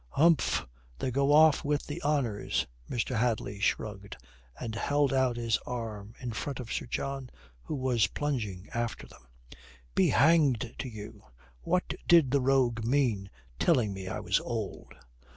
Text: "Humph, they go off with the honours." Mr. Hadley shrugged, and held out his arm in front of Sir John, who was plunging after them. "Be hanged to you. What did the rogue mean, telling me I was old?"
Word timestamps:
"Humph, 0.09 0.65
they 0.97 1.11
go 1.11 1.31
off 1.31 1.63
with 1.63 1.85
the 1.85 2.01
honours." 2.01 2.65
Mr. 2.89 3.15
Hadley 3.15 3.59
shrugged, 3.59 4.17
and 4.59 4.73
held 4.73 5.13
out 5.13 5.37
his 5.37 5.59
arm 5.59 6.15
in 6.19 6.31
front 6.33 6.59
of 6.59 6.73
Sir 6.73 6.87
John, 6.87 7.29
who 7.61 7.75
was 7.75 8.07
plunging 8.07 8.67
after 8.73 9.05
them. 9.05 9.27
"Be 9.93 10.09
hanged 10.09 10.73
to 10.79 10.89
you. 10.89 11.25
What 11.61 11.93
did 12.07 12.31
the 12.31 12.41
rogue 12.41 12.83
mean, 12.83 13.29
telling 13.59 13.93
me 13.93 14.07
I 14.07 14.21
was 14.21 14.39
old?" 14.39 14.95